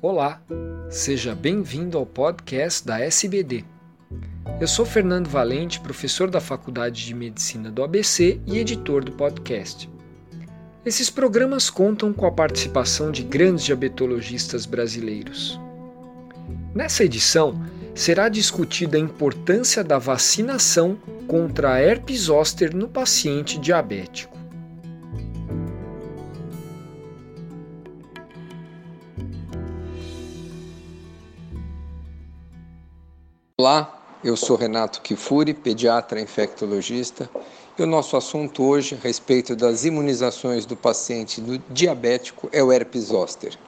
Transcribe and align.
Olá, 0.00 0.40
seja 0.88 1.34
bem-vindo 1.34 1.98
ao 1.98 2.06
podcast 2.06 2.86
da 2.86 3.00
SBD. 3.00 3.64
Eu 4.60 4.68
sou 4.68 4.86
Fernando 4.86 5.26
Valente, 5.26 5.80
professor 5.80 6.30
da 6.30 6.40
Faculdade 6.40 7.04
de 7.04 7.12
Medicina 7.12 7.68
do 7.68 7.82
ABC 7.82 8.40
e 8.46 8.58
editor 8.58 9.02
do 9.02 9.10
podcast. 9.10 9.90
Esses 10.86 11.10
programas 11.10 11.68
contam 11.68 12.12
com 12.12 12.24
a 12.26 12.30
participação 12.30 13.10
de 13.10 13.24
grandes 13.24 13.64
diabetologistas 13.64 14.66
brasileiros. 14.66 15.58
Nessa 16.72 17.02
edição, 17.02 17.60
será 17.92 18.28
discutida 18.28 18.96
a 18.96 19.00
importância 19.00 19.82
da 19.82 19.98
vacinação 19.98 20.96
contra 21.26 21.72
a 21.72 21.80
herpes 21.80 22.20
zoster 22.20 22.72
no 22.72 22.86
paciente 22.86 23.58
diabético. 23.58 24.37
Olá, 33.60 34.00
eu 34.22 34.36
sou 34.36 34.56
Renato 34.56 35.02
Kifuri, 35.02 35.52
pediatra 35.52 36.20
infectologista, 36.20 37.28
e 37.76 37.82
o 37.82 37.86
nosso 37.88 38.16
assunto 38.16 38.62
hoje 38.62 38.94
a 38.94 39.04
respeito 39.04 39.56
das 39.56 39.84
imunizações 39.84 40.64
do 40.64 40.76
paciente 40.76 41.40
do 41.40 41.58
diabético 41.68 42.48
é 42.52 42.62
o 42.62 42.70
herpes 42.70 43.06
zoster. 43.06 43.58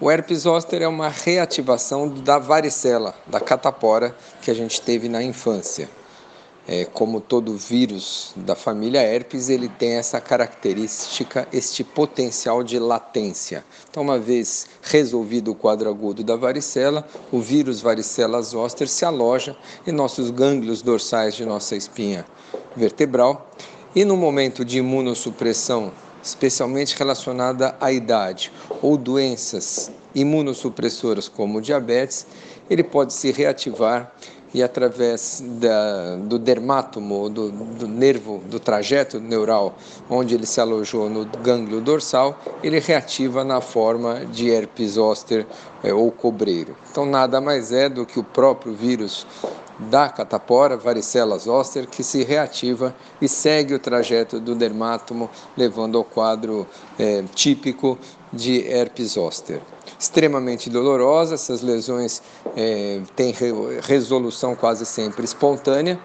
O 0.00 0.08
herpes 0.08 0.42
zoster 0.42 0.80
é 0.80 0.86
uma 0.86 1.08
reativação 1.08 2.08
da 2.08 2.38
varicela, 2.38 3.16
da 3.26 3.40
catapora 3.40 4.14
que 4.42 4.48
a 4.48 4.54
gente 4.54 4.80
teve 4.80 5.08
na 5.08 5.20
infância. 5.20 5.90
É, 6.72 6.84
como 6.84 7.20
todo 7.20 7.56
vírus 7.56 8.32
da 8.36 8.54
família 8.54 9.02
herpes, 9.02 9.48
ele 9.48 9.68
tem 9.68 9.94
essa 9.94 10.20
característica, 10.20 11.48
este 11.52 11.82
potencial 11.82 12.62
de 12.62 12.78
latência. 12.78 13.64
Então, 13.90 14.04
uma 14.04 14.20
vez 14.20 14.68
resolvido 14.80 15.50
o 15.50 15.54
quadro 15.56 15.90
agudo 15.90 16.22
da 16.22 16.36
varicela, 16.36 17.04
o 17.32 17.40
vírus 17.40 17.80
varicela 17.80 18.40
zoster 18.40 18.88
se 18.88 19.04
aloja 19.04 19.56
em 19.84 19.90
nossos 19.90 20.30
gânglios 20.30 20.80
dorsais 20.80 21.34
de 21.34 21.44
nossa 21.44 21.74
espinha 21.74 22.24
vertebral 22.76 23.50
e 23.92 24.04
no 24.04 24.16
momento 24.16 24.64
de 24.64 24.78
imunossupressão, 24.78 25.90
especialmente 26.22 26.96
relacionada 26.96 27.74
à 27.80 27.90
idade 27.90 28.52
ou 28.80 28.96
doenças 28.96 29.90
imunossupressoras 30.14 31.28
como 31.28 31.60
diabetes, 31.60 32.28
ele 32.68 32.84
pode 32.84 33.12
se 33.12 33.32
reativar 33.32 34.14
e 34.52 34.62
através 34.62 35.42
da, 35.60 36.16
do 36.16 36.38
dermátomo, 36.38 37.28
do, 37.28 37.50
do, 37.50 37.86
nervo, 37.86 38.42
do 38.48 38.58
trajeto 38.58 39.20
neural, 39.20 39.74
onde 40.08 40.34
ele 40.34 40.46
se 40.46 40.60
alojou 40.60 41.08
no 41.08 41.24
gânglio 41.24 41.80
dorsal, 41.80 42.38
ele 42.62 42.80
reativa 42.80 43.44
na 43.44 43.60
forma 43.60 44.24
de 44.26 44.50
herpes 44.50 44.92
zoster 44.92 45.46
é, 45.82 45.92
ou 45.94 46.10
cobreiro. 46.10 46.76
Então, 46.90 47.06
nada 47.06 47.40
mais 47.40 47.72
é 47.72 47.88
do 47.88 48.04
que 48.04 48.18
o 48.18 48.24
próprio 48.24 48.74
vírus 48.74 49.26
da 49.88 50.08
catapora, 50.08 50.76
varicela 50.76 51.38
zoster, 51.38 51.86
que 51.86 52.02
se 52.02 52.22
reativa 52.22 52.94
e 53.20 53.28
segue 53.28 53.74
o 53.74 53.78
trajeto 53.78 54.38
do 54.38 54.54
dermátomo, 54.54 55.30
levando 55.56 55.96
ao 55.96 56.04
quadro 56.04 56.66
é, 56.98 57.24
típico 57.34 57.98
de 58.32 58.66
herpes 58.66 59.12
zoster 59.12 59.60
extremamente 59.98 60.70
dolorosa. 60.70 61.34
Essas 61.34 61.62
lesões 61.62 62.22
é, 62.56 63.00
têm 63.14 63.34
resolução 63.82 64.54
quase 64.54 64.86
sempre 64.86 65.24
espontânea. 65.24 65.98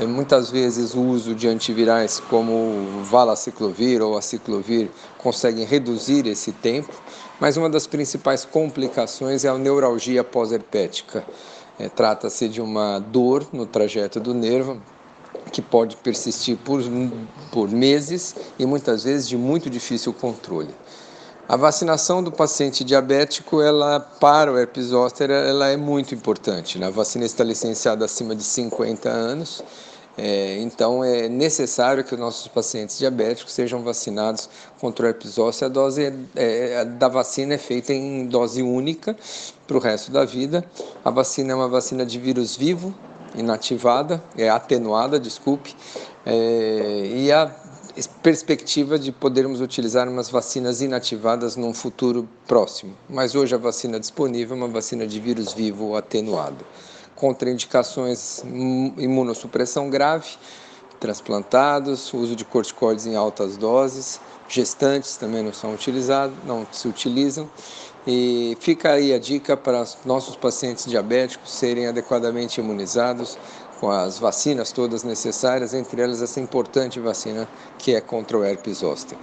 É, 0.00 0.06
muitas 0.06 0.50
vezes 0.50 0.94
o 0.94 1.00
uso 1.00 1.34
de 1.34 1.48
antivirais 1.48 2.20
como 2.30 2.52
o 2.52 3.04
valaciclovir 3.04 4.00
ou 4.00 4.16
aciclovir 4.16 4.88
conseguem 5.18 5.64
reduzir 5.64 6.26
esse 6.26 6.52
tempo, 6.52 6.92
mas 7.38 7.56
uma 7.56 7.68
das 7.68 7.86
principais 7.86 8.44
complicações 8.44 9.44
é 9.44 9.48
a 9.48 9.58
neuralgia 9.58 10.24
pós-herpética. 10.24 11.24
É, 11.78 11.88
Trata-se 11.88 12.48
de 12.48 12.60
uma 12.60 12.98
dor 12.98 13.46
no 13.52 13.66
trajeto 13.66 14.20
do 14.20 14.34
nervo 14.34 14.80
que 15.50 15.62
pode 15.62 15.96
persistir 15.96 16.56
por, 16.58 16.82
por 17.50 17.70
meses 17.70 18.34
e 18.58 18.64
muitas 18.64 19.04
vezes 19.04 19.28
de 19.28 19.36
muito 19.36 19.68
difícil 19.68 20.12
controle. 20.12 20.74
A 21.48 21.56
vacinação 21.56 22.22
do 22.22 22.32
paciente 22.32 22.84
diabético, 22.84 23.60
ela 23.60 24.00
para 24.00 24.52
o 24.52 24.58
herpes 24.58 24.86
zoster, 24.86 25.30
ela 25.30 25.68
é 25.68 25.76
muito 25.76 26.14
importante. 26.14 26.82
A 26.82 26.88
vacina 26.88 27.26
está 27.26 27.44
licenciada 27.44 28.04
acima 28.04 28.34
de 28.34 28.44
50 28.44 29.08
anos, 29.08 29.62
é, 30.16 30.58
então 30.58 31.02
é 31.02 31.28
necessário 31.28 32.04
que 32.04 32.14
os 32.14 32.20
nossos 32.20 32.46
pacientes 32.48 32.98
diabéticos 32.98 33.52
sejam 33.52 33.82
vacinados 33.82 34.48
contra 34.78 35.06
o 35.06 35.08
herpes 35.08 35.32
zoster. 35.32 35.66
A 35.66 35.68
dose 35.70 36.12
é, 36.36 36.84
da 36.84 37.08
vacina 37.08 37.54
é 37.54 37.58
feita 37.58 37.92
em 37.92 38.26
dose 38.26 38.62
única 38.62 39.16
para 39.66 39.76
o 39.76 39.80
resto 39.80 40.12
da 40.12 40.24
vida. 40.24 40.64
A 41.04 41.10
vacina 41.10 41.52
é 41.52 41.54
uma 41.54 41.68
vacina 41.68 42.04
de 42.04 42.18
vírus 42.18 42.56
vivo, 42.56 42.94
inativada, 43.34 44.22
é 44.36 44.50
atenuada, 44.50 45.18
desculpe, 45.18 45.74
é, 46.26 47.10
e 47.14 47.32
a 47.32 47.50
perspectiva 48.22 48.98
de 48.98 49.12
podermos 49.12 49.60
utilizar 49.60 50.08
umas 50.08 50.30
vacinas 50.30 50.80
inativadas 50.80 51.56
num 51.56 51.72
futuro 51.72 52.28
próximo. 52.46 52.94
Mas 53.08 53.34
hoje 53.34 53.54
a 53.54 53.58
vacina 53.58 53.98
disponível 53.98 54.56
é 54.56 54.60
uma 54.60 54.68
vacina 54.68 55.06
de 55.06 55.18
vírus 55.20 55.52
vivo 55.52 55.96
atenuado. 55.96 56.64
Contraindicações, 57.16 58.42
imunossupressão 58.98 59.88
grave, 59.88 60.30
transplantados, 60.98 62.12
uso 62.14 62.36
de 62.36 62.44
corticoides 62.44 63.06
em 63.06 63.16
altas 63.16 63.56
doses, 63.56 64.20
gestantes 64.48 65.16
também 65.16 65.42
não 65.42 65.52
são 65.52 65.74
utilizados, 65.74 66.36
não 66.44 66.66
se 66.70 66.86
utilizam. 66.86 67.48
E 68.06 68.56
fica 68.60 68.92
aí 68.92 69.12
a 69.12 69.18
dica 69.18 69.56
para 69.56 69.84
nossos 70.04 70.36
pacientes 70.36 70.84
diabéticos 70.84 71.52
serem 71.52 71.86
adequadamente 71.86 72.60
imunizados 72.60 73.38
com 73.80 73.90
as 73.90 74.18
vacinas 74.18 74.70
todas 74.72 75.02
necessárias, 75.02 75.74
entre 75.74 76.00
elas 76.02 76.22
essa 76.22 76.40
importante 76.40 77.00
vacina 77.00 77.48
que 77.78 77.94
é 77.94 78.00
contra 78.00 78.38
o 78.38 78.44
herpes 78.44 78.78
zoster. 78.78 79.18